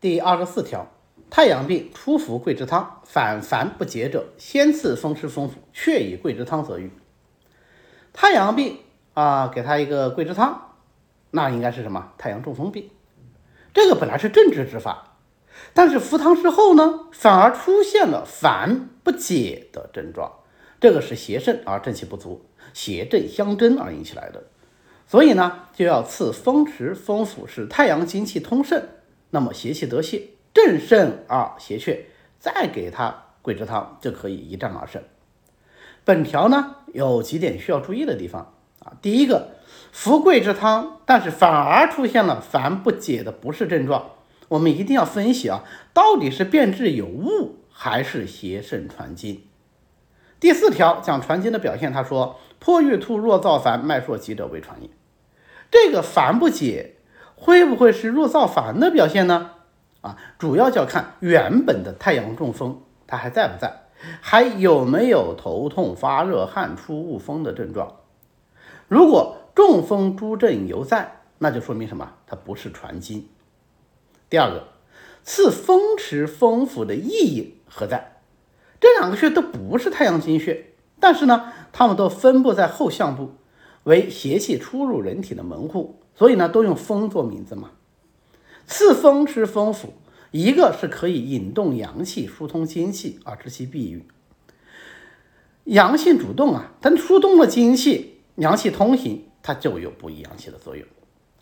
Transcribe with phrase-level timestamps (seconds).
[0.00, 0.86] 第二十四条，
[1.28, 6.92] 太阳病初服桂枝汤，反烦不解者，先赐风湿风府，却以桂枝汤则愈。
[8.12, 8.78] 太阳病
[9.14, 10.76] 啊，给他一个桂枝汤，
[11.32, 12.12] 那应该是什么？
[12.16, 12.90] 太阳中风病。
[13.74, 15.16] 这个本来是正治之法，
[15.74, 20.32] 但是服汤之后呢，反而出现了烦不解的症状。
[20.80, 24.44] 这个是邪肾而正气不足，邪正相争而引起来的。
[25.08, 28.88] 所以呢，就要赐风池风府，使太阳精气通肾，
[29.30, 32.06] 那么邪气得泄，正肾而邪却，
[32.38, 35.02] 再给他桂枝汤就可以一战而胜。
[36.04, 39.56] 本条呢有几点需要注意的地方啊，第一个，
[39.92, 44.12] 服桂枝汤，但是反而出现了烦不解的不适症状，
[44.48, 49.42] 我们一定要分析啊，到底是变质有误还是邪肾传经。
[50.40, 54.88] 第四条讲传经的表现，他说破欲吐若造烦，脉数急者为传也。
[55.70, 56.94] 这个烦不解
[57.40, 59.52] 会不会是弱燥烦的表现呢？
[60.00, 63.84] 啊，主要就要看原本的太阳中风它还在不在，
[64.20, 67.96] 还有没有头痛、发热、汗出、恶风的症状。
[68.88, 72.12] 如果中风诸症犹在，那就说明什么？
[72.26, 73.28] 它不是传经。
[74.28, 74.68] 第二个，
[75.22, 78.20] 赐风池风府的意义何在？
[78.80, 80.66] 这两个穴都不是太阳经穴，
[81.00, 83.34] 但是呢，它们都分布在后项部。
[83.84, 87.70] 为邪气出入人体的门户，所以呢，都用风做名字嘛。
[88.66, 89.94] 赐风池风府，
[90.32, 94.04] 一个是可以引动阳气、疏通精气而治其闭郁。
[95.62, 100.84] 阳性主动啊，它疏通了精气，阳气通行，它就有补益阳气的作用。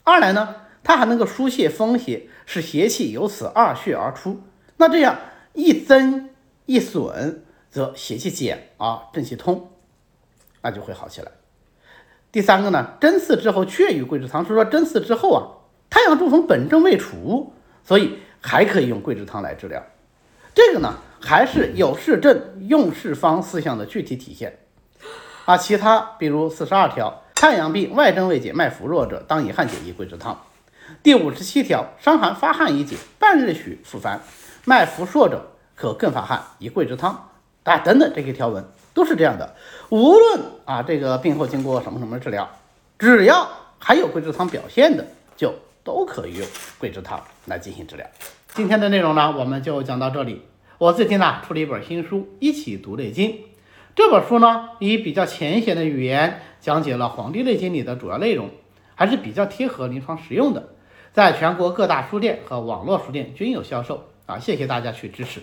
[0.04, 4.42] 二来呢，它还能够疏泄风邪，使邪气由此二穴而出。
[4.76, 5.18] 那这样
[5.54, 6.28] 一增
[6.66, 9.70] 一损，则邪气减而正气通，
[10.60, 11.32] 那就会好起来。
[12.36, 15.40] 第三个呢，针刺之后却与桂枝汤，是说针刺之后啊，
[15.88, 19.82] 太阳中风本症未除，所以还可以用桂枝汤来治疗。
[20.54, 24.58] 这个呢，还是有事症用事方四项的具体体现
[25.46, 25.56] 啊。
[25.56, 30.38] 其他比如四十二条，太阳病外症未解，脉浮弱者，当以汗解宜桂枝汤。
[31.02, 34.20] 第五十七条，伤寒发汗已解，半日许复烦，
[34.66, 37.30] 脉浮弱者，可更发汗，宜桂枝汤。
[37.66, 38.64] 啊，等等这些条文。
[38.94, 39.54] 都是这样的，
[39.90, 42.48] 无论啊这个病后经过什么什么治疗，
[42.98, 43.46] 只要
[43.78, 45.04] 还有桂枝汤表现的，
[45.36, 45.54] 就
[45.84, 46.46] 都可以用
[46.78, 48.06] 桂枝汤来进行治疗。
[48.54, 50.40] 今天的内容呢，我们就讲到这里。
[50.78, 53.32] 我最近呢出了一本新书《一起读内经》，
[53.94, 58.48] 这本书呢以比较浅显的语言讲解了《黄帝内经》里的主要内容，
[58.94, 60.70] 还是比较贴合临床实用的，
[61.12, 64.38] 在全国各大书店和网络书店均有销售啊。
[64.38, 65.42] 谢谢大家去支持。